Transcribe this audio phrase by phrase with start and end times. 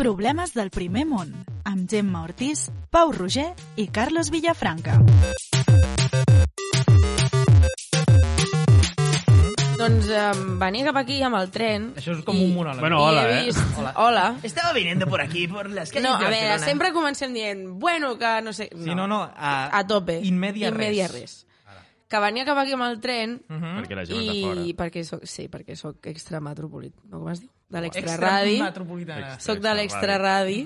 [0.00, 1.28] Problemes del primer món,
[1.68, 4.94] amb Gemma Ortiz, Pau Roger i Carlos Villafranca.
[9.80, 11.90] Doncs um, venia cap aquí amb el tren...
[12.00, 12.80] Això és com i- un monòleg.
[12.80, 13.44] Bueno, i hola, eh?
[13.50, 13.60] vist...
[13.76, 13.92] Hola.
[14.06, 14.24] Hola.
[14.42, 16.66] Estaba viniendo por aquí, por las calles No, de a veure, Barcelona.
[16.72, 18.70] sempre comencem dient, bueno, que no sé...
[18.72, 20.20] Sí, no, no, a, a tope.
[20.24, 21.20] in media in media res.
[21.20, 21.46] res.
[22.10, 23.76] Que venia cap aquí amb el tren Mhm.
[23.84, 24.60] Perquè la gent és de fora.
[24.64, 27.50] i perquè soc, sí, perquè soc extrametropolit, no com es diu?
[27.70, 28.56] De Extra l'extraradi.
[29.38, 30.60] Soc de l'extraradi.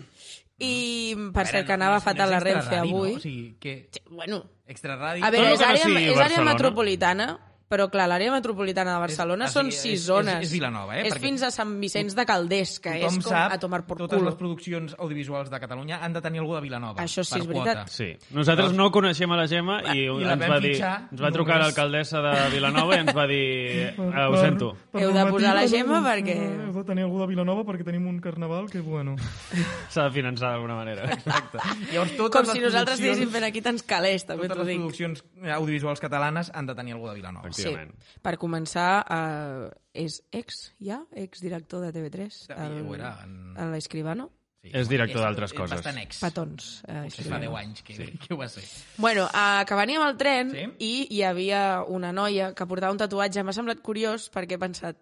[0.65, 3.17] I per cert, que anava fatal la Renfe avui.
[3.17, 3.19] No?
[3.19, 3.91] O sigui, que...
[4.09, 5.25] Bueno, Extra ràdio...
[5.27, 7.27] a veure, és àrea, és àrea metropolitana,
[7.69, 10.35] però clar, l'àrea metropolitana de Barcelona o són sigui, sis és- zones.
[10.37, 11.07] és- és Vilanova, eh?
[11.07, 13.99] És Perquè fins a Sant Vicenç de Calders, que és com sap, a tomar por
[13.99, 14.31] totes culo.
[14.31, 17.03] les produccions audiovisuals de Catalunya han de tenir algú de Vilanova.
[17.03, 17.77] Això sí, per és veritat.
[17.79, 17.87] quota.
[17.89, 18.17] Sí.
[18.31, 21.57] Nosaltres no coneixem a la Gemma i, I la ens va dir, ens va trucar
[21.59, 24.77] només- l'alcaldessa de Vilanova i ens va dir eh, ho sento.
[24.93, 28.21] Heu de posar la Gemma perquè- Heu de tenir algú de Vilanova perquè tenim un
[28.21, 29.17] carnaval que, bueno...
[29.91, 31.05] S'ha de finançar d'alguna manera.
[31.13, 31.59] Exacte.
[31.93, 34.69] Llavors, totes Com les si nosaltres estiguéssim fent aquí tants calés, també Totes t'ho les
[34.69, 34.79] dic.
[34.81, 35.25] produccions
[35.57, 37.49] audiovisuals catalanes han de tenir algú de Vilanova.
[37.55, 37.63] Sí.
[37.63, 37.95] Efectivament.
[38.23, 41.01] Per començar, uh, és ex, ja?
[41.15, 42.29] Ex-director de TV3.
[42.49, 44.31] Sí, ho era, en- en l'Escribano.
[44.65, 44.71] Sí.
[44.73, 45.75] És director d'altres és coses.
[45.77, 46.21] bastant ex.
[46.25, 46.69] Petons.
[46.89, 48.07] Uh, Potser fa 10 anys que, sí.
[48.27, 48.63] que ho va ser.
[48.97, 50.65] Bueno, uh, que veníem al tren Sí?
[50.81, 53.43] i hi havia una noia que portava un tatuatge.
[53.45, 54.97] M'ha semblat curiós perquè he pensat...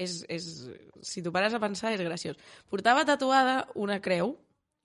[0.00, 0.46] És, és,
[1.04, 2.38] si t'ho pares a pensar, és graciós.
[2.72, 4.38] Portava tatuada una creu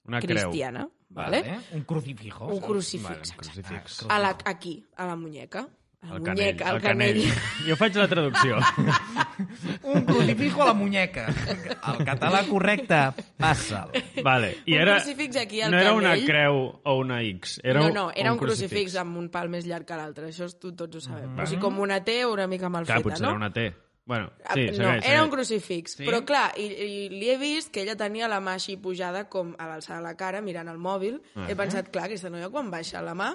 [0.05, 0.35] Una creu.
[0.49, 1.39] cristiana, vale?
[1.41, 1.61] Vale.
[1.71, 2.49] Un crucifijo.
[2.49, 3.47] Un Vale, crucifix, un exacte.
[3.63, 4.01] crucifix.
[4.11, 5.69] A la, aquí, a la muñeca.
[6.09, 7.21] La El muñeca, canell, al canell.
[7.67, 8.57] Jo faig la traducció.
[9.83, 11.25] Un crucifijo a la muñeca.
[11.27, 12.99] El català correcte,
[13.37, 13.89] passa'l.
[14.23, 14.57] vale.
[14.65, 16.25] I Un era, crucifix aquí al no era una canell.
[16.25, 17.59] creu o una X.
[17.63, 18.95] Era no, no, era un, crucifix.
[19.01, 20.29] amb un pal més llarg que l'altre.
[20.29, 21.37] Això tu, tots ho sabem.
[21.39, 23.29] O sigui, com una T una mica mal Clar, feta, potser no?
[23.33, 23.73] era una T.
[24.05, 25.33] Bueno, Ah, sí, no, segueix, era un segueix.
[25.33, 25.95] crucifix.
[25.97, 26.05] Sí?
[26.05, 29.55] Però clar, i, i li he vist que ella tenia la mà així pujada com
[29.57, 31.17] a l'alçada de la cara, mirant el mòbil.
[31.35, 31.47] Ah.
[31.49, 33.31] He pensat, clar, aquesta noia quan baixa la mà,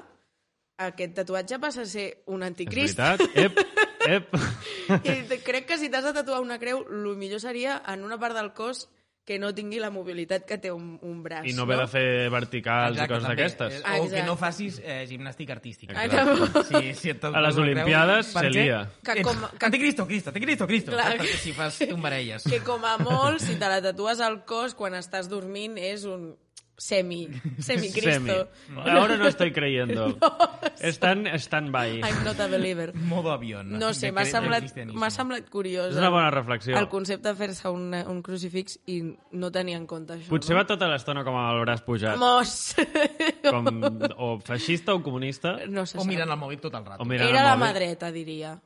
[0.86, 2.98] aquest tatuatge passa a ser un És anticrist.
[2.98, 3.36] veritat?
[3.36, 3.58] Ep,
[4.08, 4.38] ep.
[5.04, 8.34] I crec que si t'has de tatuar una creu, el millor seria en una part
[8.36, 8.88] del cos
[9.28, 11.44] que no tingui la mobilitat que té un, un braç.
[11.46, 13.76] I no haver de fer verticals i coses d'aquestes.
[13.78, 14.22] O que Exacte.
[14.26, 15.94] no facis eh, gimnàstica artística.
[16.08, 16.64] No.
[16.64, 18.80] Sí, si et A les Olimpiades se lia.
[19.04, 20.90] Que com- que- Anticristo, Cristo, Anticristo, Cristo.
[20.96, 21.12] Clar.
[21.20, 22.42] Perquè si fas tombarelles.
[22.48, 26.32] que com a molt, si te la tatues al cos quan estàs dormint, és un
[26.80, 27.28] semi,
[27.60, 28.48] semi-cristo.
[28.66, 28.90] Semi.
[28.90, 30.16] Ahora no estoy creyendo.
[30.80, 32.00] Estan stand-by.
[32.00, 32.94] I'm not a believer.
[32.94, 33.78] Modo avión.
[33.78, 34.64] No sé, m'ha semblat,
[35.12, 36.78] semblat curiós És una bona reflexió.
[36.78, 39.02] el concepte de fer-se un, un crucifix i
[39.32, 40.30] no tenir en compte això.
[40.32, 40.62] Potser no?
[40.62, 42.16] va tota l'estona com el braç pujat.
[42.20, 42.56] Mos!
[43.44, 43.68] Com,
[44.16, 45.58] o feixista o comunista.
[45.68, 47.04] No se O mirant el mòbil tot el rato.
[47.12, 48.56] Era el la mà dreta, diria.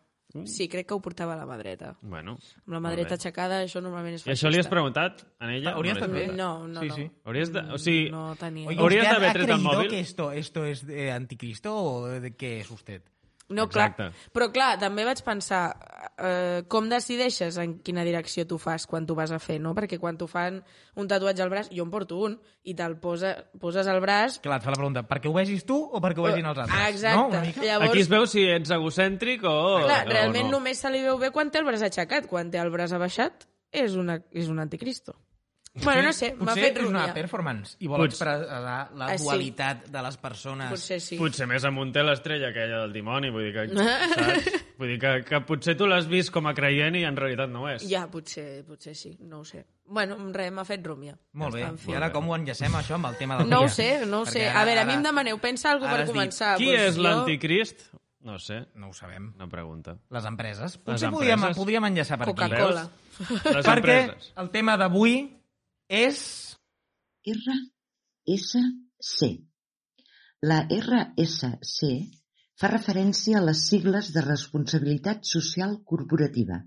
[0.45, 1.97] Sí, crec que ho portava a la mà dreta.
[2.03, 2.33] Bueno,
[2.67, 3.15] Amb la mà dreta bé.
[3.15, 5.72] aixecada, això normalment és I això li has preguntat a ella?
[5.75, 6.19] Hauria No li has estat bé.
[6.25, 6.37] preguntat?
[6.37, 6.95] No, no, Sí, no.
[6.97, 7.11] sí.
[7.25, 7.61] Hauries de...
[7.72, 8.69] O sigui, No tenia.
[8.69, 9.89] Oye, Haurías ¿usted de haber ha tret el creído móvil?
[9.91, 13.03] que esto, esto es eh, anticristo o de qué es usted?
[13.53, 13.91] No, clar.
[13.93, 14.31] Exacte.
[14.32, 15.62] Però clar, també vaig pensar
[16.16, 19.75] eh, com decideixes en quina direcció tu fas quan tu vas a fer, no?
[19.77, 20.62] Perquè quan tu fan
[20.97, 24.41] un tatuatge al braç, jo en porto un, i te'l posa, poses al braç...
[24.44, 26.78] Clar, et fa la pregunta, perquè ho vegis tu o perquè ho vegin els altres?
[26.78, 27.43] Ah, exacte.
[27.43, 27.66] No?
[27.66, 29.56] Llavors, aquí es veu si ets egocèntric o...
[29.84, 30.56] clar, o realment no.
[30.59, 32.31] només se li veu bé quan té el braç aixecat.
[32.31, 33.44] Quan té el braç abaixat,
[33.75, 35.19] és, una, és un anticristo.
[35.82, 38.60] Bueno, no sé, m'ha Potser fet és una performance i vol Potser- expressar
[38.94, 39.24] la Ah, sí.
[39.24, 40.70] dualitat de les persones.
[40.70, 41.16] Potser sí.
[41.18, 44.62] Potser més amunt té l'estrella aquella del dimoni, vull dir que, saps?
[44.78, 47.64] Vull dir que, que potser tu l'has vist com a creient i en realitat no
[47.64, 47.82] ho és.
[47.90, 49.64] Ja, potser, potser sí, no ho sé.
[49.86, 51.16] Bueno, res, m'ha fet rúmia.
[51.32, 51.62] Molt bé.
[51.66, 51.91] En fi.
[51.91, 53.66] I ara com ho enllacem, això, amb el tema del No dia?
[53.66, 54.46] ho sé, no ho sé.
[54.48, 56.56] A veure, a mi ara- em demaneu, pensa alguna ara per dit, començar.
[56.56, 57.88] Qui Doncs és jo- l'anticrist?
[58.22, 59.32] No ho sé, No ho sabem.
[59.34, 59.98] una pregunta.
[60.08, 60.78] Les empreses.
[60.78, 61.56] Potser podríem, empreses.
[61.58, 62.41] podríem enllaçar per aquí.
[62.41, 62.88] Coca-Cola.
[63.18, 64.32] Les Perquè empreses.
[64.36, 65.41] el tema d'avui
[65.89, 66.19] és...
[67.25, 69.21] RSC.
[70.45, 71.89] La RSC
[72.61, 76.59] fa referència a les sigles de responsabilitat social corporativa.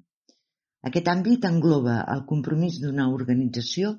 [0.90, 3.94] Aquest àmbit engloba el compromís d'una organització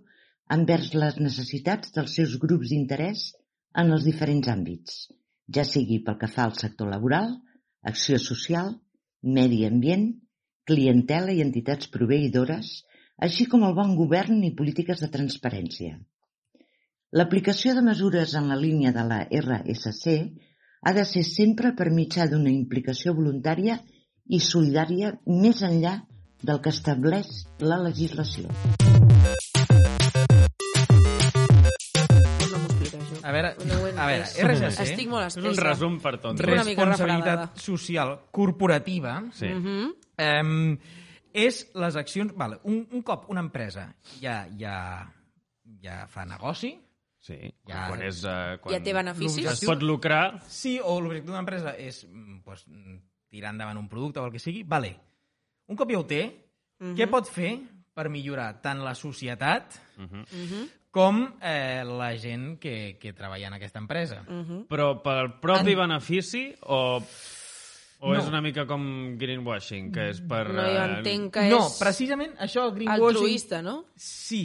[0.56, 3.22] envers les necessitats dels seus grups d'interès
[3.82, 5.06] en els diferents àmbits,
[5.54, 7.36] ja sigui pel que fa al sector laboral,
[7.92, 8.74] acció social,
[9.22, 10.08] medi ambient,
[10.66, 12.82] clientela i entitats proveïdores,
[13.18, 15.96] així com el bon govern i polítiques de transparència.
[17.18, 20.18] L'aplicació de mesures en la línia de la RSC
[20.86, 23.78] ha de ser sempre per mitjà d'una implicació voluntària
[24.28, 25.96] i solidària més enllà
[26.44, 28.46] del que estableix la legislació.
[33.28, 34.22] A veure, No a veure.
[34.24, 35.50] RSC, Estic molt És espessa.
[35.50, 39.46] un resum per mica responsabilitat social corporativa, Sí.
[39.48, 39.92] Mhm.
[40.16, 40.78] eh,
[41.32, 42.34] és les accions...
[42.36, 43.88] Vale, un, un cop una empresa
[44.20, 44.76] ja, ja
[45.82, 46.74] ja fa negoci,
[47.18, 47.36] Sí,
[47.66, 48.22] Ja- quan és...
[48.24, 49.46] Uh, quan Ja té beneficis?
[49.50, 52.62] Es pot lucrar, Sí, o l'objectiu d'una empresa és mm, pues,
[53.28, 54.94] tirar endavant un producte o el que sigui, vale.
[55.68, 56.22] Un cop ja ho té,
[56.78, 57.56] què pot fer
[57.92, 59.74] per millorar tant la societat
[60.94, 64.22] com eh, la gent que, que treballa en aquesta empresa?
[64.70, 67.02] però pel propi benefici o,
[67.98, 68.18] o No.
[68.20, 70.44] és una mica com greenwashing, que és per...
[70.54, 73.06] No, jo eh, entenc que no, és precisament això, el greenwashing...
[73.08, 73.84] altruista, no?
[73.96, 74.42] Sí.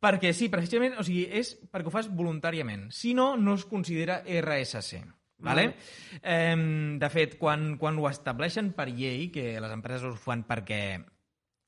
[0.00, 2.86] Perquè sí, precisament, o sigui, és perquè ho fas voluntàriament.
[2.94, 5.02] Si no, no es considera RSC.
[5.40, 5.74] Vale?
[6.22, 6.56] Eh,
[7.00, 10.82] de fet, quan, quan ho estableixen per llei, que les empreses ho fan perquè,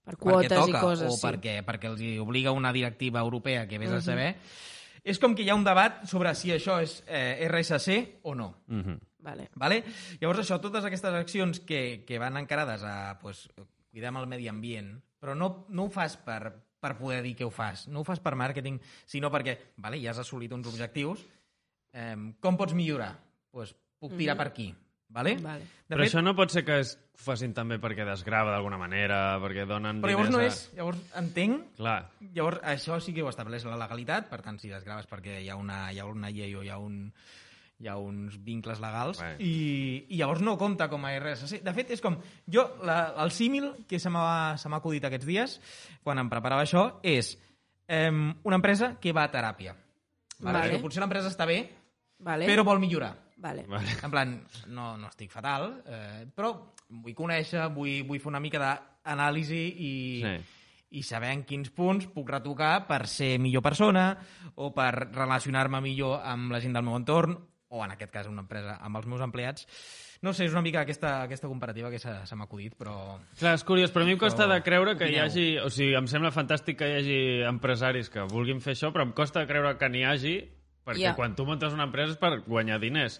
[0.03, 1.23] Per perquè quotes toca i coses, o sí.
[1.27, 4.35] perquè, perquè els hi obliga una directiva europea que vés a saber,
[5.03, 8.53] és com que hi ha un debat sobre si això és eh, RSC o no.
[8.69, 9.01] Mhm.
[9.23, 9.49] Vale.
[9.55, 9.83] Vale?
[10.21, 13.47] Llavors, això, totes aquestes accions que, que van encarades a pues,
[13.93, 16.53] cuidar el medi ambient, però no, no ho fas per,
[16.83, 20.11] per poder dir que ho fas, no ho fas per màrqueting, sinó perquè vale, ja
[20.11, 21.23] has assolit uns objectius,
[21.95, 23.15] eh, com pots millorar?
[23.53, 24.73] Pues, puc tirar per aquí.
[25.13, 25.37] Vale?
[25.45, 25.67] Vale.
[25.85, 29.37] De Però fet, això no pot ser que es facin també perquè desgrava d'alguna manera,
[29.43, 30.63] perquè donen però llavors no diners és...
[30.79, 31.99] Llavors, entenc Clar,
[32.33, 35.59] Llavors, això sí que ho estableix la legalitat, per tant, si desgraves perquè hi ha
[35.61, 37.13] una, hi ha una llei o hi ha, un,
[37.83, 41.59] hi ha uns vincles legals, i, i llavors no compta com a RSC.
[41.67, 42.15] De fet, és com...
[42.47, 45.57] Jo, la, el símil que se m'ha se m'ha acudit aquests dies,
[46.07, 47.35] quan em preparava això, és
[47.89, 49.75] eh, una empresa que va a teràpia.
[50.39, 50.59] Vale?
[50.59, 50.71] Vale.
[50.77, 51.59] Que Potser l'empresa està bé,
[52.23, 52.47] Vale.
[52.47, 53.13] però vol millorar.
[53.43, 53.65] Vale.
[53.67, 53.99] vale.
[53.99, 54.33] En plan,
[54.71, 56.55] no, no estic fatal, eh, però
[57.03, 60.37] vull conèixer, vull, vull fer una mica d'anàlisi i, Sí.
[61.01, 64.13] i saber en quins punts puc retocar per ser millor persona
[64.55, 67.35] o per relacionar-me millor amb la gent del meu entorn
[67.73, 69.65] o, en aquest cas, una empresa amb els meus empleats.
[70.23, 73.19] No sé, és una mica aquesta, aquesta comparativa que se, se m'ha acudit, però...
[73.41, 75.47] Clar, és curiós, però a mi em costa Però de creure que hi hagi...
[75.59, 79.15] O sigui, em sembla fantàstic que hi hagi empresaris que vulguin fer això, però em
[79.17, 80.37] costa de creure que n'hi hagi,
[80.87, 81.15] perquè Ja.
[81.19, 83.19] quan tu muntes una empresa és per guanyar diners.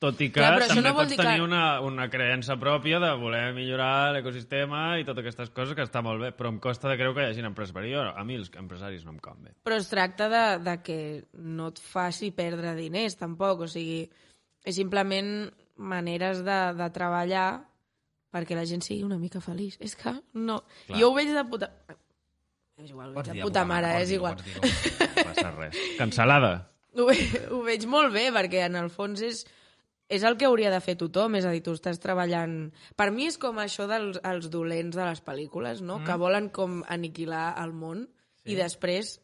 [0.00, 3.10] Tot i que Clar, també no pots dir que- tenir una, una creença pròpia de
[3.20, 6.96] voler millorar l'ecosistema i totes aquestes coses que està molt bé, però em costa de
[6.96, 9.52] creure que hi hagi jo, a mi els empresaris no em bé.
[9.62, 10.98] Però es tracta de, de que
[11.34, 13.60] no et faci perdre diners, tampoc.
[13.60, 14.08] O sigui,
[14.64, 17.60] és simplement maneres de, de treballar
[18.32, 19.76] perquè la gent sigui una mica feliç.
[19.80, 20.62] És que no...
[20.86, 20.98] Clar.
[20.98, 21.70] Jo ho veig de puta...
[22.80, 24.40] És igual, ho veig Pots de puta mare, és igual.
[24.40, 25.80] No passa res.
[25.98, 26.52] Cancelada.
[26.98, 27.14] Ho, ve,
[27.54, 29.44] ho veig molt bé, perquè en el fons és,
[30.10, 32.54] és el que hauria de fer tothom, és a dir, tu estàs treballant...
[32.98, 36.00] Per mi és com això dels els dolents de les pel·lícules, no?
[36.00, 36.08] Mm.
[36.08, 38.08] Que volen com aniquilar el món
[38.42, 38.50] sí.
[38.52, 39.18] i després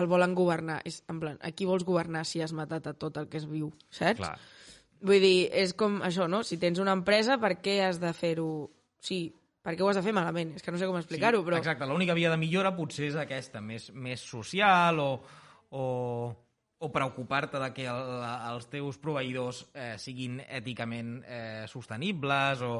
[0.00, 0.80] el volen governar.
[0.88, 3.46] És, en plan, a qui vols governar si has matat a tot el que es
[3.46, 4.18] viu, saps?
[4.18, 4.34] Clar.
[5.06, 6.42] Vull dir, és com això, no?
[6.44, 8.50] Si tens una empresa, per què has de fer-ho...
[9.00, 9.28] Sí,
[9.62, 10.56] per què ho has de fer malament?
[10.58, 11.62] És que no sé com explicar-ho, però...
[11.62, 15.10] Exacte, l'única via de millora potser és aquesta, més, més social o,
[15.70, 15.84] o,
[16.80, 18.12] o preocupar-te de que el,
[18.50, 22.70] els teus proveïdors eh, siguin èticament eh, sostenibles o,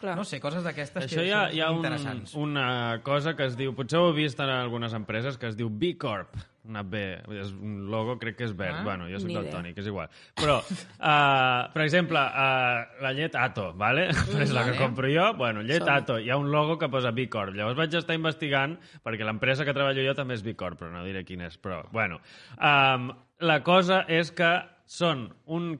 [0.00, 0.16] Clar.
[0.18, 2.66] no sé, coses d'aquestes Això que hi ha, són hi ha un, una
[3.06, 5.94] cosa que es diu, potser ho heu vist en algunes empreses, que es diu B
[6.02, 6.34] Corp,
[6.64, 7.00] una B,
[7.36, 10.08] és un logo crec que és verd, Ah, bueno, jo soc del tònic, és igual.
[10.40, 14.08] Però, uh, per exemple, uh, la llet Ato, vale?
[14.42, 15.92] és la que compro jo, bueno, llet Som.
[15.94, 17.54] Ato, hi ha un logo que posa B Corp.
[17.54, 21.04] Llavors vaig estar investigant, perquè l'empresa que treballo jo també és B Corp, però no
[21.06, 22.18] diré quin és, però, bueno.
[22.56, 24.50] Um, la cosa és que
[24.86, 25.74] són un,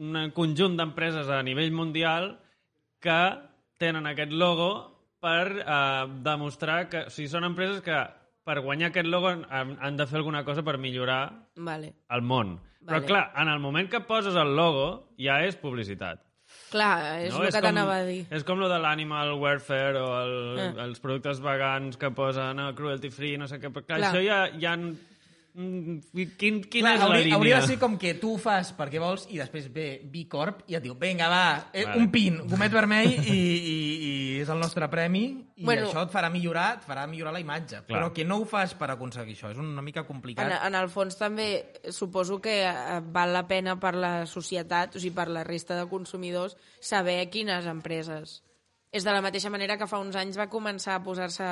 [0.00, 2.32] un conjunt d'empreses a nivell mundial
[3.04, 3.18] que
[3.78, 4.70] tenen aquest logo
[5.20, 7.06] per eh, demostrar que...
[7.08, 7.96] O sigui, són empreses que
[8.44, 11.94] per guanyar aquest logo han, han de fer alguna cosa per millorar Vale.
[12.12, 12.58] el món.
[12.84, 13.06] Però, Vale.
[13.08, 16.20] clar, en el moment que poses el logo, ja és publicitat.
[16.70, 18.26] Clar, és el que t'anava a dir.
[18.34, 20.84] És com lo de l'animal welfare o el, Ah.
[20.84, 23.72] els productes vegans que posen no, cruelty free, no sé què.
[23.72, 24.12] Però, clar, Clar.
[24.12, 24.42] això ja...
[24.60, 24.76] ja
[25.54, 27.36] quin, quina Clar, és la hauria, línia?
[27.36, 30.64] hauria de ser com que tu ho fas perquè vols i després ve B Corp
[30.66, 32.00] i et diu, vinga, va, eh, Vale.
[32.02, 33.76] un pin, gomet vermell i, i,
[34.08, 35.22] i és el nostre premi
[35.54, 35.86] i Bueno.
[35.86, 37.84] això et farà millorar et farà millorar la imatge.
[37.84, 37.86] Clar.
[37.86, 40.50] Però que no ho fas per aconseguir això, és una mica complicat.
[40.50, 41.48] En, en el fons també
[41.94, 45.86] suposo que eh, val la pena per la societat, o sigui, per la resta de
[45.86, 48.40] consumidors, saber quines empreses.
[48.90, 51.46] És de la mateixa manera que fa uns anys va començar a posar-se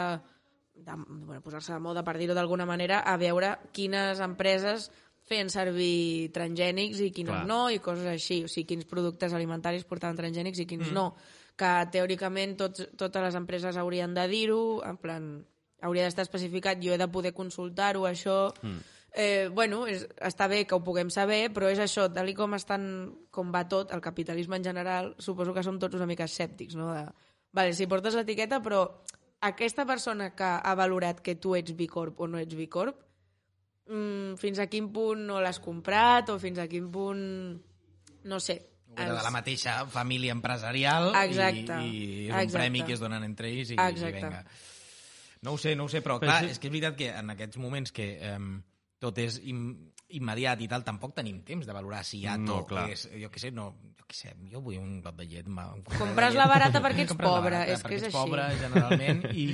[0.74, 4.90] de, bueno, posar-se de moda, per dir-ho d'alguna manera, a veure quines empreses
[5.28, 7.46] feien servir transgènics i quines Clar.
[7.48, 8.42] no, i coses així.
[8.46, 10.96] O sigui, quins productes alimentaris portaven transgènics i quins mm.
[10.96, 11.12] no.
[11.58, 15.28] Que teòricament tots, totes les empreses haurien de dir-ho, en plan,
[15.82, 18.48] hauria d'estar especificat, jo he de poder consultar-ho, això...
[18.62, 18.88] Mm.
[19.12, 22.86] Eh, bueno, és, està bé que ho puguem saber, però és això, tal com estan,
[23.28, 26.86] com va tot, el capitalisme en general, suposo que som tots una mica escèptics, no?
[26.96, 27.02] De,
[27.52, 28.86] vale, si portes l'etiqueta, però
[29.42, 33.00] aquesta persona que ha valorat que tu ets Bicorp o no ets Bicorp,
[33.90, 37.22] mm, fins a quin punt no l'has comprat o fins a quin punt...
[38.24, 38.60] No sé.
[38.94, 42.58] Era de la mateixa família empresarial Exacte, i, i és un exacte.
[42.58, 44.18] premi que es donen entre ells i, Exacte.
[44.20, 44.42] i vinga.
[45.42, 47.08] No ho sé, no ho sé, però, Però clar, sí- és que és veritat que
[47.10, 48.38] en aquests moments que eh,
[49.02, 49.64] tot és im,
[50.18, 52.88] immediat i tal, tampoc tenim temps de valorar si Ato No, clar.
[52.90, 55.46] és, jo què sé, no, jo què sé, jo vull un got de llet.
[55.48, 56.52] ma- un Compres de la llet.
[56.54, 58.18] barata perquè ets la pobre, barata és que és ets així.
[58.18, 59.46] pobre, generalment, i,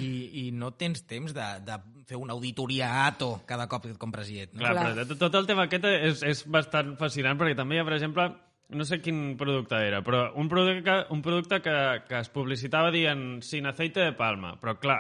[0.47, 3.99] i no tens temps de, de fer una auditoria a Ato cada cop que et
[3.99, 4.53] compres llet.
[4.55, 4.61] No?
[4.65, 4.93] Clar, Clar.
[5.07, 8.29] però tot- el tema aquest és, és bastant fascinant perquè també hi ha, per exemple,
[8.69, 11.77] no sé quin producte era, però un producte que, un producte que,
[12.09, 14.99] que es publicitava dient sin aceite de palma, però clar,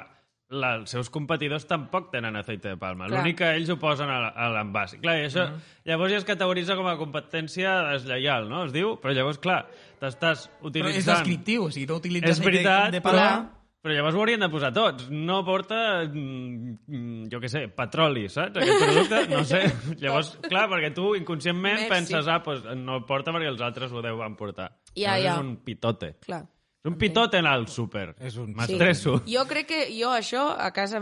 [0.50, 3.08] la, els seus competidors tampoc tenen aceite de palma.
[3.10, 4.96] L'únic que ells ho posen a, l'envàs.
[5.02, 5.44] Clar, i això
[5.88, 8.64] llavors ja es categoritza com a competència deslleial, no?
[8.68, 9.66] Es diu, però llavors, clar,
[10.00, 11.04] t'estàs Però utilitzant...
[11.04, 13.54] és descriptiu, o sigui, no utilitzes És veritat, de, de però, palma.
[13.84, 15.08] però llavors ho haurien de posar tots.
[15.12, 18.56] No porta, mm, jo què sé, petroli, saps?
[18.56, 19.64] Aquest producte, no sé.
[20.02, 21.92] Llavors, clar, perquè tu inconscientment Merci.
[21.92, 24.72] penses, ah, doncs no el porta perquè els altres ho deuen portar.
[24.94, 25.34] Ja, Llavors ja.
[25.36, 26.16] És un pitote.
[26.24, 26.46] Clar.
[26.85, 28.14] És un pitote anar al súper.
[28.20, 29.23] És un- M'estresso.
[29.26, 31.00] Jo crec que jo això a casa,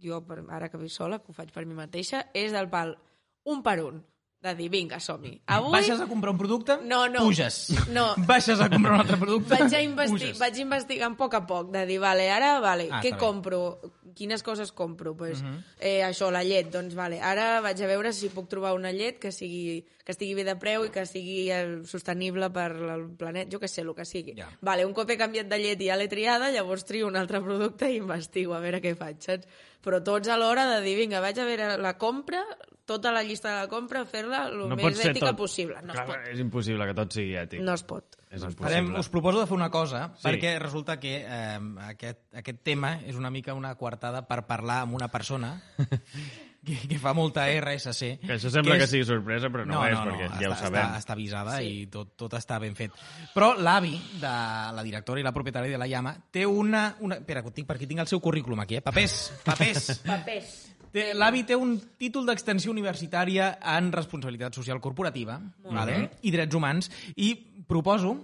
[0.00, 2.96] jo per- ara que visc sola, que ho faig per mi mateixa, és del pal
[3.44, 4.04] un per un.
[4.40, 5.40] De dir, vinga, som-hi.
[5.46, 7.20] Avui Baixes a comprar un producte, No, no.
[7.24, 7.70] puges.
[7.90, 8.14] No.
[8.28, 10.38] Baixes a comprar un altre producte, vaig, a investi puges.
[10.38, 13.80] vaig investigant a poc a poc, de dir, vale, ara, vale, Ah, què compro?
[14.16, 15.12] Quines coses compro?
[15.14, 15.58] Pues, Mhm.
[15.78, 17.20] eh, això, la llet, doncs vale.
[17.20, 20.54] Ara vaig a veure si puc trobar una llet que, sigui, que estigui bé de
[20.56, 24.34] preu i que sigui eh, sostenible per el planeta, jo que sé, el que sigui.
[24.38, 24.48] Ja.
[24.62, 27.42] Vale, un cop he canviat de llet i ja l'he triada, llavors trio un altre
[27.42, 29.46] producte i investigo a veure què faig, saps?
[29.84, 32.40] Però tots a l'hora de dir, vinga, vaig a veure la compra,
[32.86, 35.36] tota la llista de la compra, fer-la el No més ètica tot.
[35.42, 35.80] possible.
[35.82, 36.28] No Clar, es pot.
[36.32, 37.60] És impossible que tot sigui ètic.
[37.66, 38.16] No es pot.
[38.30, 39.00] és Farem, impossible.
[39.00, 40.26] us proposo de fer una cosa, Sí.
[40.28, 44.94] perquè resulta que eh, aquest, aquest tema és una mica una coartada per parlar amb
[44.94, 45.60] una persona
[46.66, 48.18] que, que fa molta RSC.
[48.26, 50.82] Que això sembla que, és- sigui sorpresa, però no, és, perquè ja ho està, sabem.
[50.82, 51.68] Està, està avisada sí.
[51.82, 52.92] i tot, tot està ben fet.
[53.34, 54.32] Però l'avi de
[54.78, 56.88] la directora i la propietària de la Llama té una...
[57.00, 57.20] una...
[57.22, 58.82] Espera, que ho tinc, per aquí tinc el seu currículum aquí, eh?
[58.82, 59.92] Papers, papers.
[60.04, 60.54] Papers.
[60.92, 65.40] Té- L'avi té un títol d'extensió universitària en responsabilitat social corporativa
[65.70, 66.10] vale?
[66.22, 67.34] i drets humans i
[67.66, 68.16] proposo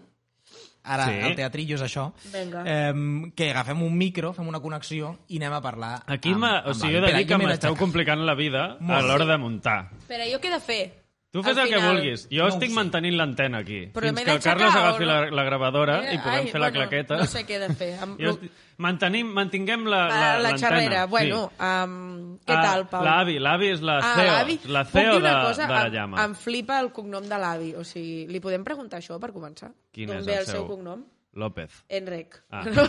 [0.85, 1.13] ara Sí.
[1.29, 5.61] el teatrillo és això eh, que agafem un micro, fem una connexió i anem a
[5.63, 7.01] parlar Aquí, amb, amb o sigui, he l'avi.
[7.01, 8.99] de Espera, dir que jo m'esteu complicant la vida Molt.
[8.99, 9.91] a l'hora de muntar.
[9.99, 11.02] Espera, jo què he de fer?
[11.33, 11.95] Tu fes el que final.
[11.97, 12.27] vulguis.
[12.31, 12.75] Jo No estic sé.
[12.77, 13.87] mantenint l'antena aquí.
[13.95, 15.07] Però fins que el Carles agafi no?
[15.09, 17.17] la, la gravadora i puguem Ai, fer la bueno, claqueta.
[17.17, 17.89] No sé què he de fer.
[18.05, 18.19] Amb...
[18.21, 18.51] Jo estic...
[18.83, 21.05] Mantenim, mantinguem la, la, la, la xerrera.
[21.05, 21.11] sí.
[21.11, 23.05] Bueno, um, què Ah, tal, Pau?
[23.07, 24.59] L'avi, l'avi és la Ah, CEO, l'avi.
[24.67, 25.67] la Puc CEO de, cosa?
[25.67, 26.25] de la Em- llama.
[26.25, 27.73] Em flipa el cognom de l'avi.
[27.81, 29.71] O sigui, li podem preguntar això per començar?
[29.93, 31.05] Quin D'on és ve el el seu cognom?
[31.35, 31.71] López.
[31.89, 32.43] Enric.
[32.51, 32.65] Ah.
[32.65, 32.83] No.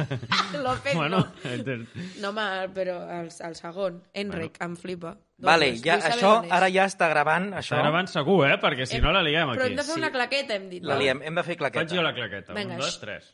[0.62, 1.84] López bueno, no.
[2.22, 4.02] No, home, però el, el segon.
[4.14, 5.16] Enric, em flipa.
[5.44, 7.74] Vale, Doncs ja, vull saber això ara ja està gravant, això.
[7.76, 8.58] Està gravant segur, eh?
[8.60, 9.70] Perquè si no la liem Però aquí.
[9.72, 10.82] hem de fer una claqueta, hem dit.
[10.84, 11.84] La liem, hem de fer claqueta.
[11.84, 12.52] Faig jo la claqueta.
[12.54, 13.32] Vinga, Un, dos, tres.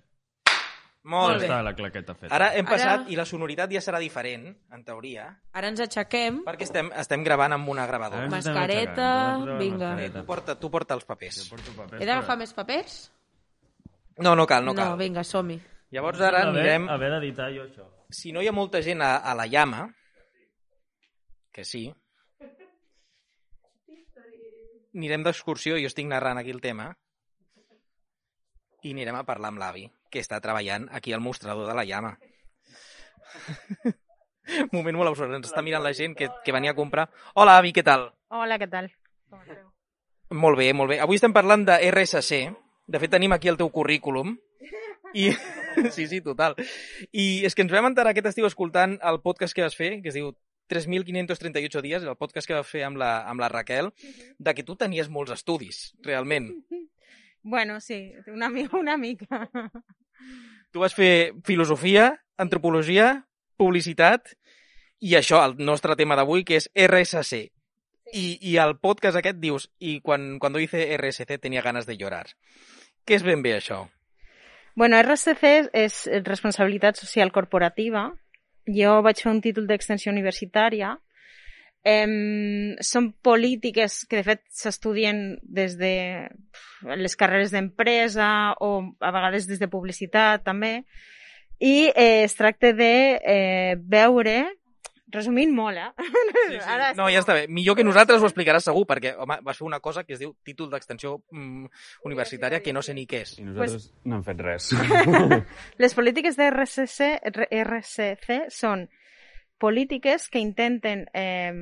[1.03, 1.47] Molt Ja bé.
[1.47, 2.35] està la claqueta feta.
[2.37, 6.43] Ara hem Ara- passat, i la sonoritat ja serà diferent, en teoria, Ara ens aixequem.
[6.45, 8.27] perquè estem, estem gravant amb una gravadora.
[8.27, 9.93] Ara Mascareta, vinga.
[9.93, 10.21] Eh, mascareta.
[10.21, 11.49] tu, porta, tu porta els papers.
[11.49, 13.13] Porto papers, He d'agafar però- més papers?
[14.19, 14.91] No, no cal, no cal.
[14.91, 15.59] No, vinga, som-hi.
[15.91, 16.89] Llavors ara Haver- anirem...
[16.91, 17.89] Haver d'editar jo això.
[18.11, 19.89] Si no hi ha molta gent a, a la llama,
[21.53, 21.93] que sí,
[24.97, 26.91] anirem d'excursió, jo estic narrant aquí el tema,
[28.83, 32.15] i anirem a parlar amb l'avi, que està treballant aquí al mostrador de la llama.
[34.75, 37.09] Moment molt absurd, ens està mirant la gent que, que venia a comprar.
[37.35, 38.09] Hola, avi, què tal?
[38.35, 38.91] Hola, què tal?
[39.31, 39.69] Com esteu?
[40.31, 41.01] Molt bé, molt bé.
[41.03, 42.41] Avui estem parlant de RSC.
[42.91, 44.37] De fet, tenim aquí el teu currículum.
[45.15, 45.31] I...
[45.95, 46.57] Sí, sí, total.
[47.15, 50.11] I és que ens vam enterar aquest estiu escoltant el podcast que vas fer, que
[50.11, 50.33] es diu
[50.71, 53.91] 3.538 dies, el podcast que vas fer amb la, amb la Raquel,
[54.39, 56.53] de que tu tenies molts estudis, realment.
[57.43, 59.49] Bueno, sí, una, una mica.
[60.71, 63.25] Tu vas fer filosofia, antropologia,
[63.57, 64.35] publicitat
[65.01, 67.47] i això, el nostre tema d'avui, que és RSC.
[68.13, 72.27] I, I el podcast aquest dius, i quan, cuando hice RSC tenía ganas de llorar.
[73.09, 73.87] Què és ben bé això?
[74.77, 78.11] Bueno, RSC és responsabilitat social corporativa.
[78.69, 80.97] Jo vaig fer un títol d'extensió universitària.
[81.83, 85.95] Em, són polítiques que, de fet, s'estudien des de
[87.01, 90.85] les carreres d'empresa o a vegades des de publicitat, també.
[91.61, 94.45] I eh, es tracta de eh, veure
[95.13, 95.91] resumint molt, eh?
[96.01, 96.61] Sí, sí.
[96.75, 97.47] Ara No, ja està bé.
[97.49, 100.35] Millor que nosaltres ho explicaràs segur, perquè home, vas fer una cosa que es diu
[100.47, 101.69] títol d'extensió mm,
[102.11, 103.37] universitària que no sé ni què és.
[103.41, 104.71] I nosaltres no hem fet res.
[105.83, 107.11] Les polítiques de RCC,
[107.51, 108.89] RCC són
[109.61, 111.53] polítiques que intenten eh,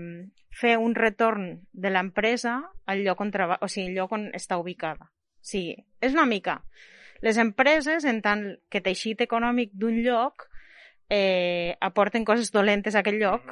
[0.54, 4.58] fer un retorn de l'empresa al lloc on treballa, o sigui, al lloc on està
[4.60, 5.10] ubicada.
[5.10, 6.60] O sigui, és una mica.
[7.22, 10.46] Les empreses, en tant que teixit econòmic d'un lloc,
[11.08, 13.44] eh, aporten coses dolentes a aquell lloc,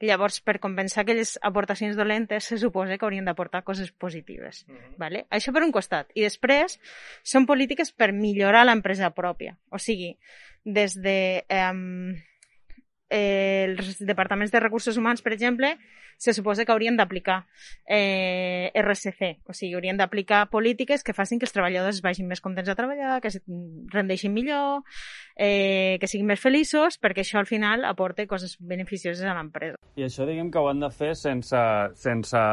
[0.00, 4.64] llavors, per compensar aquelles aportacions dolentes, se suposa que haurien d'aportar coses positives.
[4.96, 5.24] Vale?
[5.34, 6.12] Això per un costat.
[6.14, 6.78] I després,
[7.26, 9.56] són polítiques per millorar l'empresa pròpia.
[9.70, 10.14] O sigui,
[10.64, 11.72] des de eh,
[13.08, 15.76] els departaments de recursos humans, per exemple,
[16.18, 17.46] se suposa que haurien d'aplicar
[17.86, 22.68] eh, RCC, o sigui, haurien d'aplicar polítiques que facin que els treballadors vagin més contents
[22.68, 23.38] a treballar, que es
[23.94, 24.82] rendeixin millor,
[25.36, 29.78] eh, que siguin més feliços, perquè això al final aporta coses beneficioses a l'empresa.
[29.96, 31.62] I això diguem que ho han de fer sense,
[31.94, 32.44] sense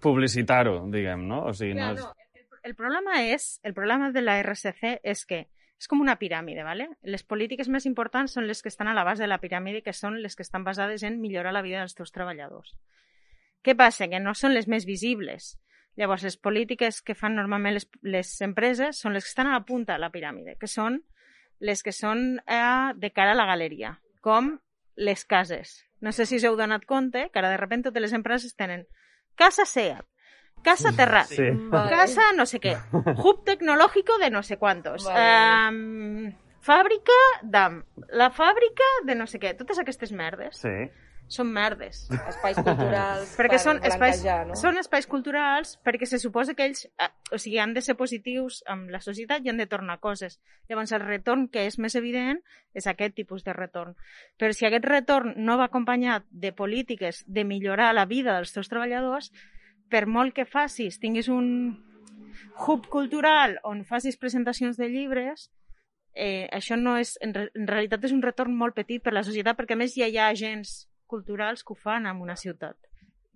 [0.00, 1.44] publicitar-ho, diguem, no?
[1.50, 2.06] O sigui, no és...
[2.62, 5.46] El problema és, el problema de la RCC és que
[5.78, 6.88] és com una piràmide, ¿vale?
[7.02, 9.94] Les polítiques més importants són les que estan a la base de la piràmide, que
[9.94, 12.74] són les que estan basades en millorar la vida dels teus treballadors.
[13.62, 14.08] Què passa?
[14.10, 15.56] Que no són les més visibles.
[15.98, 19.64] Llavors, les polítiques que fan normalment les, les empreses són les que estan a la
[19.66, 21.00] punta de la piràmide, que són
[21.58, 24.56] les que són eh, de cara a la galeria, com
[24.94, 25.84] les cases.
[26.00, 28.86] No sé si us heu donat compte que ara de sobte totes les empreses tenen
[29.38, 30.06] casa SEAT,
[30.62, 31.48] casa Terrat, Sí.
[31.70, 32.76] casa no sé qué,
[33.24, 35.68] hub tecnológico de no sé cuántos, Vale.
[35.68, 40.90] em, fàbrica d'AM, la fàbrica de no sé què, totes aquestes merdes Sí.
[41.28, 42.06] són merdes.
[42.28, 44.54] Espais culturals Perquè per són espais, no?
[44.56, 48.62] són espais culturals perquè se suposa que ells eh, o sigui, han de ser positius
[48.66, 50.38] amb la societat i han de tornar coses.
[50.70, 52.40] Llavors el retorn que és més evident
[52.72, 53.92] és aquest tipus de retorn.
[54.38, 58.68] Però si aquest retorn no va acompanyat de polítiques de millorar la vida dels teus
[58.72, 59.28] treballadors,
[59.90, 61.48] per molt que facis, tinguis un
[62.66, 65.48] hub cultural on facis presentacions de llibres,
[66.14, 69.24] eh, això no és, en, re, en realitat és un retorn molt petit per la
[69.26, 72.76] societat perquè a més ja hi ha agents culturals que ho fan en una ciutat.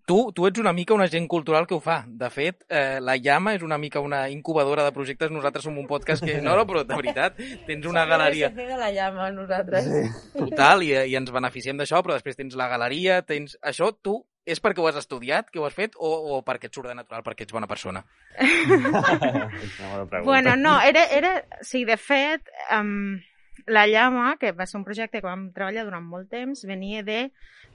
[0.02, 2.00] Tu, tu ets una mica un agent cultural que ho fa.
[2.08, 5.30] De fet, eh, la Llama és una mica una incubadora de projectes.
[5.30, 6.40] Nosaltres som un podcast que...
[6.42, 7.38] No, no, però de veritat,
[7.68, 9.86] tens una galeria Som de la llama, nosaltres.
[10.34, 13.54] total i, i ens beneficiem d'això, però després tens la galeria, tens...
[13.62, 16.74] Això tu és perquè ho has estudiat, que ho has fet, o, o perquè et
[16.74, 18.02] surt de natural, perquè ets bona persona?
[20.24, 21.44] Bueno, no, era, era...
[21.60, 22.42] Sí, de fet,
[22.76, 23.20] um,
[23.66, 27.28] la llama, que va ser un projecte que vam treballar durant molt temps, venia de...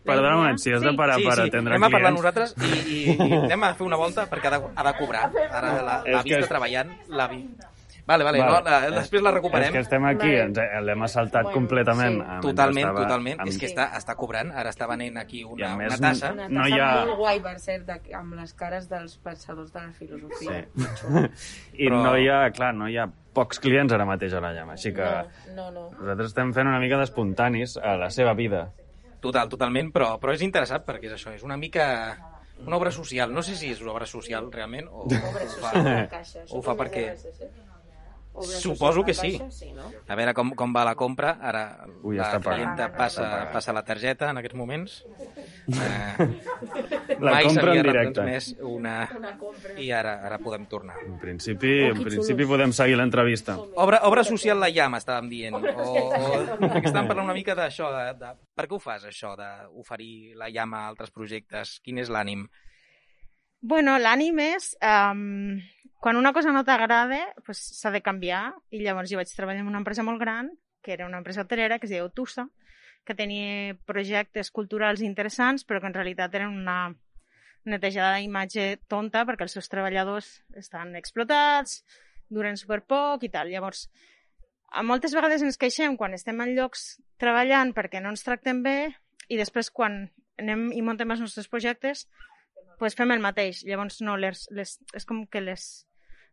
[0.04, 2.20] la Perdona un moment, si has de parar per atendre anem a parlar clients.
[2.22, 5.26] nosaltres i, i, i anem a fer una volta perquè ha de, ha de cobrar.
[5.50, 7.42] Ara la, la que vista és- treballant, la vi...
[8.08, 8.52] Vale, vale, Vale.
[8.64, 9.66] no, la, després la recuperem.
[9.68, 10.82] És que estem aquí, Vale.
[10.88, 12.22] l'hem assaltat Bueno, completament.
[12.24, 12.40] sí.
[12.48, 13.40] Totalment, estava totalment.
[13.42, 14.52] amb- És que està, està cobrant.
[14.56, 16.32] Ara està venent aquí una, més, una tassa.
[16.32, 19.74] Una No tassa hi ha- molt guai, per cert, de, amb les cares dels pensadors
[19.74, 20.66] de la filosofia.
[21.74, 24.54] I Però- no hi ha, clar, no hi ha pocs clients ara mateix a la
[24.54, 25.04] llama, així que
[25.54, 25.90] No, no, no.
[26.00, 28.72] nosaltres estem fent una mica d'espontanis a la seva vida.
[29.20, 32.18] Total, totalment, però, però és interessant perquè és això, és una mica
[32.66, 33.32] una obra social.
[33.32, 35.10] No sé si és una obra social realment o, o
[35.62, 35.78] fa...
[35.78, 36.40] la caixa.
[36.50, 37.12] ho fa perquè-
[38.42, 39.38] Suposo que sí.
[39.40, 39.88] caixa, sí no?
[40.08, 41.38] A veure com, com va la compra.
[41.42, 41.64] Ara
[42.04, 45.02] Ui, la està clienta passa, passa la targeta en aquests moments.
[45.68, 48.22] Eh, La mai compra en directe.
[48.24, 48.94] retransmès una...
[49.18, 49.74] Una compra.
[49.82, 50.96] I ara, ara podem tornar.
[51.06, 52.52] En principi, Oh, en principi xulos.
[52.54, 53.58] podem seguir l'entrevista.
[53.76, 55.58] Obra, obra social la llama, estàvem dient.
[55.58, 57.90] O, o, estàvem parlant una mica d'això.
[57.92, 61.80] De, de, per què ho fas, això, d'oferir la llama a altres projectes?
[61.84, 62.48] Quin és l'ànim?
[63.62, 64.76] Bueno, l'ànim és...
[64.82, 65.60] Um,
[66.00, 68.54] quan una cosa no t'agrada, pues, s'ha de canviar.
[68.70, 70.52] I llavors jo vaig treballar en una empresa molt gran,
[70.86, 72.48] que era una empresa hotelera, que es deia Tusa,
[73.04, 76.94] que tenia projectes culturals interessants, però que en realitat eren una
[77.68, 81.82] netejada d'imatge tonta perquè els seus treballadors estan explotats,
[82.30, 83.52] duren super poc i tal.
[83.52, 83.88] Llavors,
[84.72, 88.78] a moltes vegades ens queixem quan estem en llocs treballant perquè no ens tractem bé
[89.28, 90.06] i després quan
[90.40, 92.06] anem i muntem els nostres projectes
[92.78, 93.64] pues fem el mateix.
[93.68, 95.66] Llavors, no, les, les, és com que les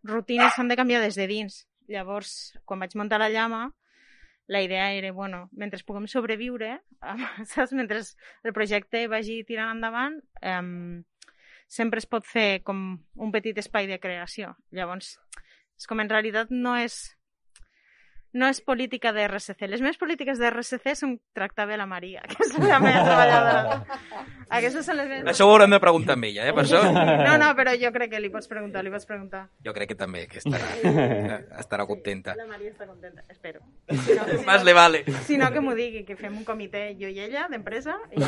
[0.04, 1.64] rutines s'han de canviar des de dins.
[1.88, 3.66] Llavors, quan vaig muntar la llama,
[4.46, 6.78] la idea era, bueno, mentre puguem sobreviure,
[7.52, 7.72] saps?
[7.72, 8.02] mentre
[8.44, 10.60] el projecte vagi tirant endavant, eh,
[11.66, 14.54] sempre es pot fer com un petit espai de creació.
[14.70, 15.16] Llavors,
[15.78, 17.16] és com en realitat no és
[18.34, 19.68] no és política de RSC.
[19.70, 24.00] Les meves polítiques de RSC són tractar bé la Maria, que és la meva treballadora.
[24.48, 25.28] Aquestes són les meves...
[25.32, 26.80] Això ho haurem de preguntar amb ella, eh, per això.
[26.84, 29.44] No, no, però jo crec que li pots preguntar, li pots preguntar.
[29.64, 30.70] Jo crec que també, que estarà,
[31.62, 32.34] estarà contenta.
[32.38, 33.62] La Maria està contenta, espero.
[34.48, 35.04] Más le vale.
[35.28, 37.96] Si no, que m'ho digui, que fem un comitè, jo i ella, d'empresa.
[38.12, 38.22] I...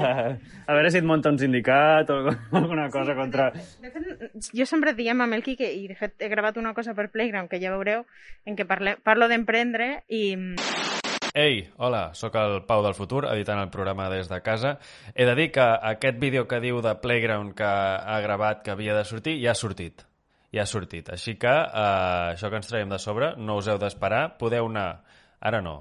[0.70, 3.50] A veure si et munta un sindicat o alguna cosa contra...
[3.82, 6.94] De fet, jo sempre diem amb el Quique, i de fet he gravat una cosa
[6.94, 8.06] per Playground, que ja veureu,
[8.46, 10.24] en què parle, parlo d'emprendre i...
[11.32, 14.72] Ei, hola, sóc el Pau del Futur, editant el programa des de casa.
[15.14, 18.96] He de dir que aquest vídeo que diu de Playground que ha gravat que havia
[18.96, 20.02] de sortir, ja ha sortit.
[20.50, 21.12] Ja ha sortit.
[21.14, 24.38] Així que eh, això que ens traiem de sobre, no us heu d'esperar.
[24.42, 25.04] Podeu anar...
[25.40, 25.76] Ara no.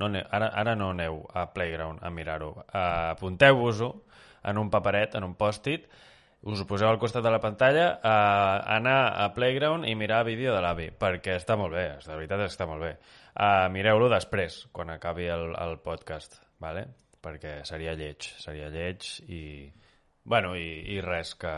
[0.00, 2.50] no aneu, ara, ara no aneu a Playground a mirar-ho.
[2.64, 3.92] Uh, Apunteu-vos-ho
[4.42, 5.84] en un paperet, en un pòstit,
[6.44, 10.52] us ho poseu al costat de la pantalla, uh, anar a Playground i mirar vídeo
[10.52, 12.92] de l'avi, perquè està molt bé, de veritat està molt bé.
[13.32, 16.86] Uh, Mireu-lo després, quan acabi el, el podcast, vale?
[17.24, 19.44] perquè seria lleig, seria lleig i...
[20.24, 21.52] Bueno, i, i res, que,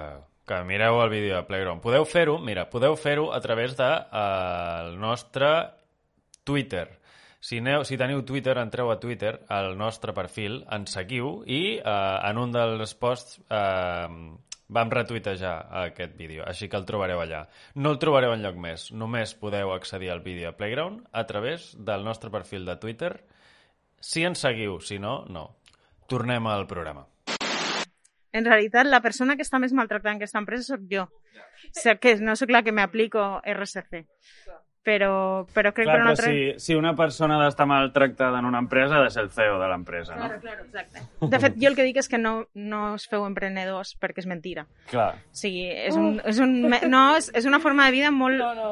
[0.47, 1.83] que mireu el vídeo de Playground.
[1.83, 5.51] Podeu fer-ho, mira, podeu fer-ho a través de uh, el nostre
[6.47, 6.89] Twitter.
[7.47, 12.17] Si, aneu, si teniu Twitter, entreu a Twitter, al nostre perfil, ens seguiu i eh,
[12.27, 14.09] en un dels posts eh,
[14.69, 17.45] vam retuitejar aquest vídeo, així que el trobareu allà.
[17.75, 21.73] No el trobareu en lloc més, només podeu accedir al vídeo a Playground a través
[21.79, 23.13] del nostre perfil de Twitter.
[24.01, 25.49] Si ens seguiu, si no, no.
[26.07, 27.07] Tornem al programa.
[28.37, 31.07] En realitat, la persona que està més maltractada en aquesta empresa sóc jo.
[31.07, 34.03] O sigui, que no sóc la que m'aplico RSC.
[34.87, 36.29] Però, però crec Clar, que però altra...
[36.31, 39.57] si, si una persona ha d'estar maltractada en una empresa, ha de ser el CEO
[39.59, 40.29] de l'empresa, no?
[40.29, 41.03] Claro, claro, exacte.
[41.33, 44.29] De fet, jo el que dic és que no, no us feu emprenedors perquè és
[44.31, 44.69] mentira.
[44.93, 45.09] Clar.
[45.19, 46.55] O sigui, és, un, és, un,
[46.87, 48.39] no, és, és una forma de vida molt...
[48.39, 48.71] No, no.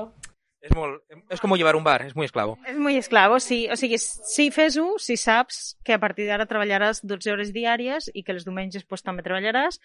[0.64, 2.54] És, molt, és com llevar un bar, és muy esclavo.
[2.64, 3.66] És molt esclavo, sí.
[3.68, 8.22] O sigui, sí, fes-ho si saps que a partir d'ara treballaràs 12 hores diàries i
[8.24, 9.76] que els diumenges pues, també treballaràs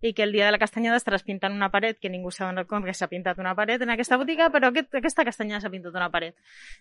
[0.00, 2.68] i que el dia de la castanyada estaràs pintant una paret que ningú s'ha donat
[2.70, 5.96] compte que s'ha pintat una paret en aquesta botiga, però aquest, aquesta castanyada s'ha pintat
[5.98, 6.36] una paret.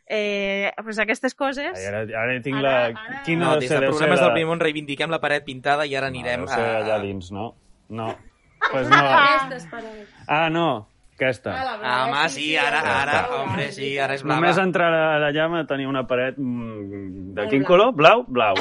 [0.06, 1.74] Eh, pues aquestes coses...
[1.74, 2.76] Ai, ara, ara tinc Ara- la...
[3.08, 5.96] ara- Quina No, des de programes la- del primer món reivindiquem la paret pintada i
[5.98, 6.62] ara anirem no, a...
[6.84, 7.56] allà dins, no?
[7.90, 8.14] No.
[8.72, 8.98] Pues no.
[10.28, 10.90] Ah, no.
[11.18, 11.50] Aquesta.
[11.82, 14.38] Ah, home, sí, ara, ara, hombre, sí, ara és blava.
[14.38, 14.92] Només entrar
[15.26, 17.96] allà me tenia una paret mm, de quin color?
[17.98, 18.22] Blau?
[18.30, 18.54] Blau.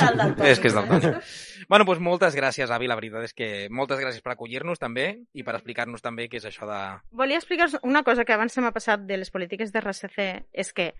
[0.46, 1.10] És que és del Toni.
[1.66, 2.86] Bueno, doncs moltes gràcies, Avi.
[2.86, 6.46] La veritat és que moltes gràcies per acollir-nos també i per explicar-nos també què és
[6.52, 6.78] això de...
[7.10, 10.70] Volia explicar una cosa que abans se m'ha passat de les polítiques de RSC, és
[10.76, 10.92] que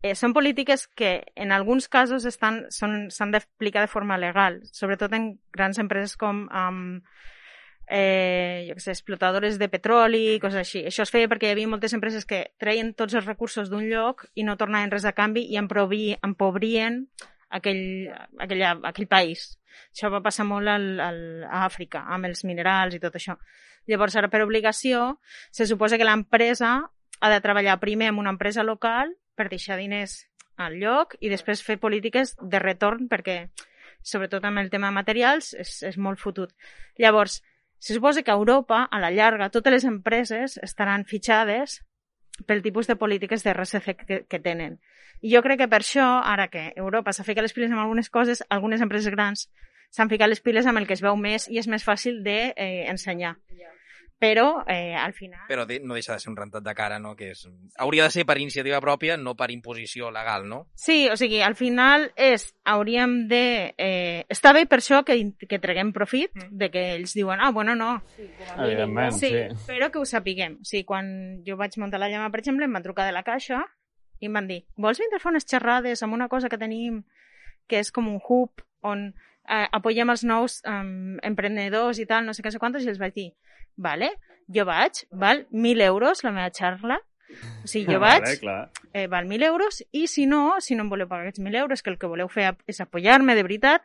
[0.00, 5.12] eh, són polítiques que en alguns casos estan- són- s'han d'aplicar de forma legal, sobretot
[5.12, 6.84] en grans empreses com um,
[7.88, 10.84] eh, jo què sé, explotadores de petroli, coses així.
[10.88, 14.26] Això es feia perquè hi havia moltes empreses que treien tots els recursos d'un lloc
[14.34, 17.04] i no tornaven res a canvi i empobrien
[17.54, 17.84] aquell,
[18.40, 19.54] aquella, aquell país.
[19.90, 23.36] Això va passar molt al, al, a Àfrica, amb els minerals i tot això.
[23.90, 25.18] Llavors, ara, per obligació,
[25.52, 26.76] se suposa que l'empresa
[27.20, 30.22] ha de treballar primer amb una empresa local per deixar diners
[30.56, 33.48] al lloc i després fer polítiques de retorn perquè,
[34.04, 36.54] sobretot amb el tema de materials, és, és molt fotut.
[37.00, 37.40] Llavors,
[37.84, 41.82] se suposa que a Europa, a la llarga, totes les empreses estaran fitxades
[42.48, 44.78] pel tipus de polítiques de RSC que, que tenen.
[45.20, 48.08] I jo crec que per això, ara que Europa s'ha ficat les piles amb algunes
[48.08, 49.50] coses, algunes empreses grans
[49.92, 53.34] s'han ficat les piles amb el que es veu més i és més fàcil d'ensenyar.
[53.52, 53.68] Eh,
[54.18, 55.40] Però, eh, al final...
[55.48, 57.14] Però de- no deixa de ser un rentat de cara, no?
[57.18, 57.42] Que és...
[57.82, 60.62] Hauria de ser per iniciativa pròpia, no per imposició legal, no?
[60.78, 63.74] Sí, o sigui, al final és, hauríem de...
[63.76, 65.18] Eh, està bé per això que,
[65.50, 67.90] que treguem profit, de que ells diuen, ah, bueno, no,
[68.56, 69.58] Evidentment, Sí, sí.
[69.66, 70.60] però que ho sapiguem.
[70.62, 73.24] O sigui, quan jo vaig muntar la llama, per exemple, em van trucar de la
[73.26, 73.60] caixa
[74.22, 77.02] i em van dir, vols vindre a fer unes xerrades amb una cosa que tenim
[77.68, 79.10] que és com un hub on
[79.48, 80.76] eh, apoyem els nous eh,
[81.28, 83.30] emprenedors i tal, no sé què, no sé quantos, i els vaig dir,
[83.76, 84.12] vale,
[84.54, 87.00] jo vaig, val 1.000 euros la meva xarra,
[87.64, 88.70] o sigui, jo vaig, Vale, clar.
[88.92, 91.82] eh, val 1.000 euros, i si no, si no em voleu pagar aquests 1.000 euros,
[91.82, 93.82] que el que voleu fer és apoyar-me de veritat,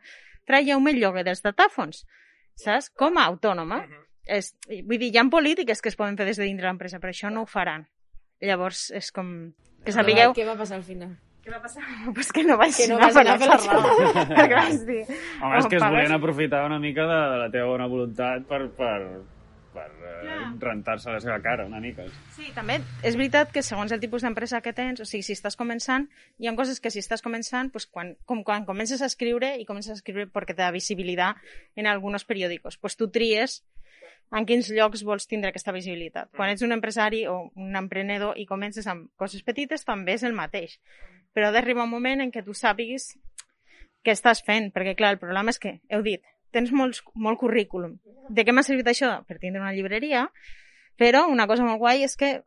[0.49, 2.05] traieu-me el lloguer dels datàfons,
[2.57, 2.89] saps?
[2.89, 3.83] Com a autònoma.
[4.29, 4.51] és,
[4.85, 7.31] vull dir, hi ha polítiques que es poden fer des de dintre l'empresa, però això
[7.33, 7.87] no ho faran.
[8.41, 9.53] Llavors, és com...
[9.85, 10.35] Que sapigueu...
[10.37, 11.15] Què va passar al final?
[11.49, 11.81] Què va passar?
[12.13, 14.23] Pues que no vaig Que no anar vas anar a fer la xerrada.
[14.37, 15.01] Perquè vaig dir...
[15.41, 15.95] Home, és "Oh, que es pagues".
[15.97, 18.99] volien aprofitar una mica de, de la teva bona voluntat per, per,
[19.73, 22.05] per eh, rentar-se la seva cara una mica.
[22.35, 25.57] Sí, també és veritat que segons el tipus d'empresa que tens, o sigui, si estàs
[25.57, 26.05] començant,
[26.37, 29.65] hi ha coses que si estàs començant, pues, quan, com quan comences a escriure i
[29.65, 31.41] comences a escriure perquè te da visibilitat
[31.75, 33.63] en alguns periòdicos, pues tu tries
[34.37, 36.29] en quins llocs vols tindre aquesta visibilitat.
[36.37, 40.35] Quan ets un empresari o un emprenedor i comences amb coses petites, també és el
[40.37, 40.75] mateix.
[41.33, 43.13] Però ha d'arribar un moment en què tu sàpiguis
[44.05, 46.23] què estàs fent, perquè clar, el problema és que, heu dit,
[46.55, 47.97] tens molts, molt currículum.
[48.29, 49.11] De què m'ha servit això?
[49.27, 50.27] Per tindre una llibreria,
[50.99, 52.39] però una cosa molt guai és que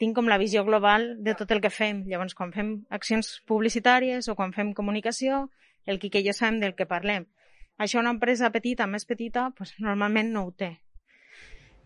[0.00, 2.04] tinc com la visió global de tot el que fem.
[2.10, 5.46] Llavors, quan fem accions publicitàries o quan fem comunicació,
[5.86, 7.26] el Quique i jo sabem del que parlem.
[7.78, 10.72] Això una empresa petita, més petita, pues, normalment no ho té.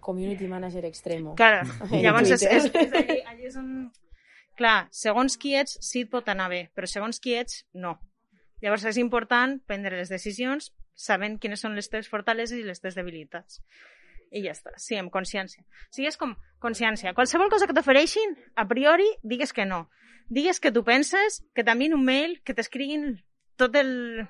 [0.03, 1.35] Community manager extremo.
[1.39, 1.67] Clar,
[2.05, 3.69] llavors és, és, és allí, allí és on...
[4.59, 7.97] Clar, segons qui ets sí et pot anar bé, però segons qui ets no.
[8.63, 12.99] Llavors és important prendre les decisions sabent quines són les teves fortaleses i les teves
[12.99, 13.63] debilitats.
[14.33, 15.65] I ja està, sí, amb consciència.
[15.91, 17.13] Sigui, és com consciència.
[17.17, 19.87] Qualsevol cosa que t'ofereixin, a priori, digues que no.
[20.33, 23.19] Digues que tu penses, que t'envien un mail, que t'escriguin
[23.61, 24.25] tot el...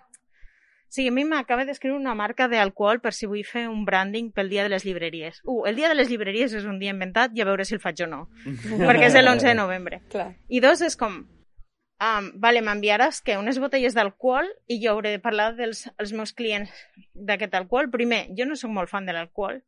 [0.92, 4.26] O sigui, a mi m'acaba d'escriure una marca d'alcohol per si vull fer un branding
[4.37, 5.38] pel dia de les llibreries.
[5.48, 7.81] Uh, el dia de les llibreries és un dia inventat i a veure si el
[7.81, 8.18] faig o no.
[8.90, 10.02] perquè és l'11 de novembre.
[10.12, 10.35] Clar.
[10.52, 15.24] I dos, és com, um, vale, m'enviaràs que unes botelles d'alcohol i jo hauré de
[15.24, 17.88] parlar dels els meus clients d'aquest alcohol.
[17.88, 19.62] Primer, jo no sóc molt fan de l'alcohol,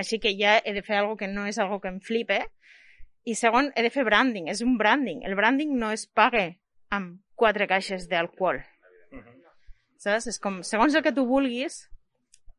[0.00, 2.40] així que ja he de fer algo que no és algo que em flipe.
[3.28, 5.26] I segon, he de fer branding, és un branding.
[5.28, 6.54] El branding no es paga
[6.88, 8.64] amb quatre caixes d'alcohol.
[10.04, 10.28] Saps?
[10.28, 11.86] És com, segons el que tu vulguis,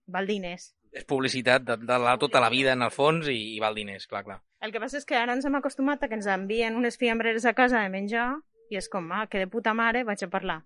[0.10, 0.72] val diners.
[0.96, 4.08] És publicitat de, de la, tota la vida, en el fons, i, i val diners,
[4.10, 4.40] clar, clar.
[4.66, 7.46] El que passa és que ara ens hem acostumat a que ens envien unes fiambreres
[7.46, 8.30] a casa de menjar
[8.72, 10.64] i és com, ah, que de puta mare vaig a parlar.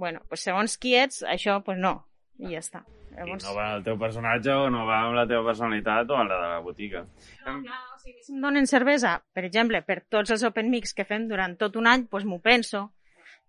[0.00, 2.00] Bueno, pues segons qui ets, això, pues no.
[2.40, 2.80] I ja està.
[3.10, 6.16] I no va amb el teu personatge o no va amb la teva personalitat o
[6.16, 7.02] amb la de la botiga.
[7.44, 10.94] No, clar, o sigui, si em donen cervesa, per exemple, per tots els open mix
[10.96, 12.86] que fem durant tot un any, doncs m'ho penso.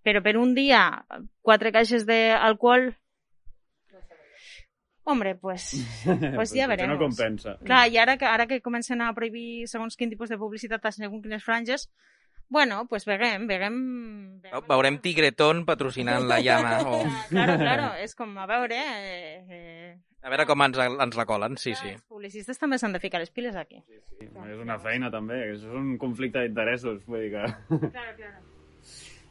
[0.01, 1.05] Però per un dia,
[1.45, 2.91] quatre caixes d'alcohol...
[5.03, 5.71] Hombre, pues,
[6.35, 6.93] pues ja veremos.
[6.93, 7.55] no compensa.
[7.65, 10.91] Clar, i ara que, ara que comencen a prohibir segons quin tipus de publicitat a
[10.93, 11.87] segons quines franges,
[12.51, 13.75] bueno, pues veguem, veguem...
[14.43, 14.67] veguem.
[14.69, 16.77] Veurem Tigretón patrocinant la llama.
[16.83, 17.01] O...
[17.31, 18.77] Claro, claro, és com, a veure...
[18.77, 21.95] Eh, eh, A veure com ens, ens la colen, sí, sí.
[21.95, 23.79] Els publicistes també s'han de ficar les piles aquí.
[23.87, 27.47] Sí, és una feina també, és un conflicte d'interessos, vull dir que...
[27.87, 28.43] Claro, claro.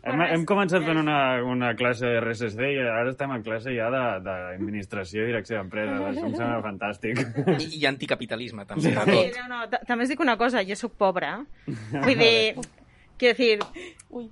[0.02, 3.90] Hem, hem començat fent una, una classe de RSSD i ara estem en classe ja
[3.92, 6.00] de- d'administració i direcció d'empreses.
[6.00, 7.20] Això em sembla fantàstic.
[7.60, 9.40] I, i anticapitalisme, també, Sí, tot.
[9.42, 11.28] no, no, ta- també us dic una cosa, yo soy pobre.
[11.28, 11.72] ¿eh?
[12.00, 12.54] Vull dir,
[13.20, 13.58] quiero decir,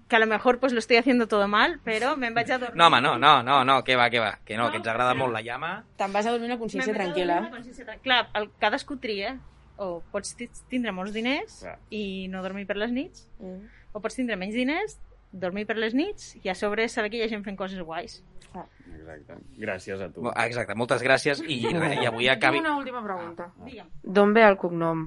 [0.09, 2.76] que a lo mejor pues lo estoy haciendo todo mal, pero me vaig a dormir.
[2.78, 4.38] No, home, no, no, no, no, que va, que va.
[4.46, 5.85] Que no, que ens agrada molt la llama.
[6.00, 7.42] Te'n vas a dormir una consciència tranquil·la.
[7.52, 9.37] consciència Clar, el, cadascú tria.
[9.76, 11.76] O pots ti- tindre molts diners Clar.
[11.94, 13.68] i no dormir per les nits, Mm.
[13.92, 14.96] o pots tindre menys diners,
[15.33, 18.23] dormir per les nits i a sobre saber que hi ha gent fent coses guais.
[18.55, 19.37] Exacte.
[19.61, 20.25] Gràcies a tu.
[20.45, 22.59] Exacte, moltes gràcies i, i avui acabi...
[22.59, 23.51] Tinc una última pregunta.
[23.64, 23.91] Digue'm.
[24.03, 25.05] D'on ve el cognom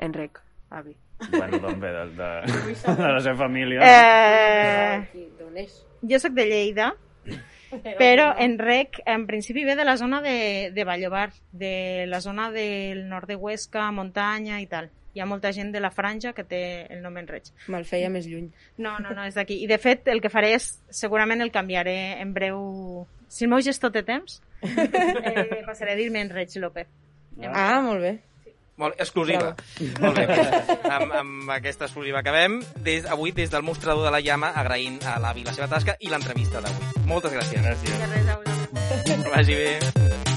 [0.00, 0.96] Enric, avi?
[1.30, 1.92] Bueno, d'on ve?
[1.92, 2.30] De, de,
[3.02, 3.80] de la seva família.
[3.84, 5.66] Eh,
[6.02, 6.92] jo sóc de Lleida,
[7.98, 13.08] però Enrec en principi ve de la zona de, de Vallobar, de la zona del
[13.08, 14.90] nord de Huesca, muntanya i tal.
[15.14, 16.62] Hi ha molta gent de la franja que té
[16.94, 17.50] el nom Enreig.
[17.72, 18.46] Me'l feia més lluny.
[18.78, 19.58] No, no, no, és d'aquí.
[19.64, 23.06] I de fet el que faré és, segurament el canviaré en breu...
[23.30, 26.90] Si el meu gestor té temps, eh, passaré a dir-me Enreig López.
[27.46, 28.16] Ah, molt bé.
[28.80, 29.52] Molt exclusiva.
[30.00, 30.24] Molt bé.
[30.88, 32.60] Amb, amb aquesta exclusiva acabem.
[32.86, 36.08] Des, avui, des del mostrador de la llama, agraint a l'avi la seva tasca i
[36.12, 37.04] l'entrevista d'avui.
[37.10, 37.60] Moltes gràcies.
[37.60, 38.00] Gràcies.
[38.00, 39.06] De res, a vosaltres.
[39.10, 40.29] Que vagi bé.